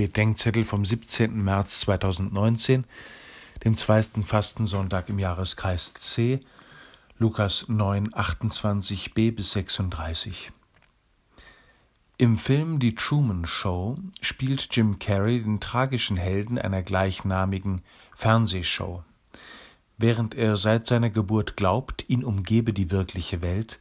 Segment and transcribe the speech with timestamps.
[0.00, 1.44] Bedenkzettel vom 17.
[1.44, 2.86] März 2019,
[3.64, 6.40] dem zweiten Fastensonntag im Jahreskreis C,
[7.18, 10.52] Lukas 9, 28b bis 36.
[12.16, 17.82] Im Film Die Truman Show spielt Jim Carrey den tragischen Helden einer gleichnamigen
[18.16, 19.04] Fernsehshow.
[19.98, 23.78] Während er seit seiner Geburt glaubt, ihn umgebe die wirkliche Welt,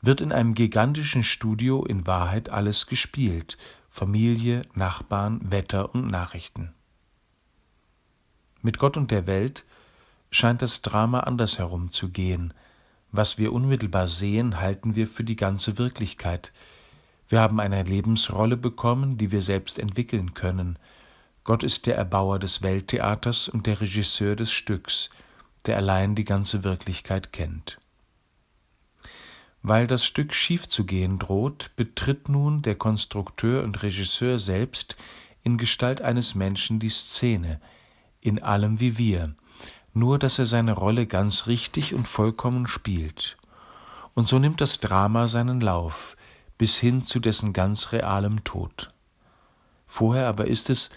[0.00, 3.58] wird in einem gigantischen Studio in Wahrheit alles gespielt,
[3.98, 6.72] Familie, Nachbarn, Wetter und Nachrichten.
[8.62, 9.64] Mit Gott und der Welt
[10.30, 12.54] scheint das Drama andersherum zu gehen.
[13.10, 16.52] Was wir unmittelbar sehen, halten wir für die ganze Wirklichkeit.
[17.28, 20.78] Wir haben eine Lebensrolle bekommen, die wir selbst entwickeln können.
[21.42, 25.10] Gott ist der Erbauer des Welttheaters und der Regisseur des Stücks,
[25.66, 27.78] der allein die ganze Wirklichkeit kennt.
[29.68, 34.96] Weil das Stück schief zu gehen droht, betritt nun der Konstrukteur und Regisseur selbst
[35.42, 37.60] in Gestalt eines Menschen die Szene,
[38.22, 39.34] in allem wie wir,
[39.92, 43.36] nur dass er seine Rolle ganz richtig und vollkommen spielt.
[44.14, 46.16] Und so nimmt das Drama seinen Lauf,
[46.56, 48.90] bis hin zu dessen ganz realem Tod.
[49.86, 50.88] Vorher aber ist es,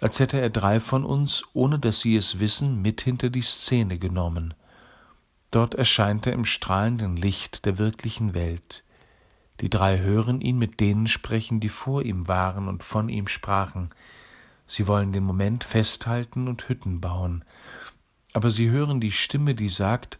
[0.00, 3.96] als hätte er drei von uns, ohne dass sie es wissen, mit hinter die Szene
[3.96, 4.54] genommen–
[5.50, 8.84] Dort erscheint er im strahlenden Licht der wirklichen Welt.
[9.60, 13.90] Die drei hören ihn mit denen sprechen, die vor ihm waren und von ihm sprachen.
[14.66, 17.44] Sie wollen den Moment festhalten und Hütten bauen.
[18.34, 20.18] Aber sie hören die Stimme, die sagt,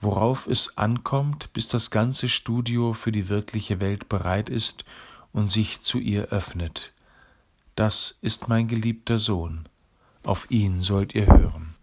[0.00, 4.84] worauf es ankommt, bis das ganze Studio für die wirkliche Welt bereit ist
[5.32, 6.92] und sich zu ihr öffnet.
[7.74, 9.66] Das ist mein geliebter Sohn.
[10.24, 11.74] Auf ihn sollt ihr hören.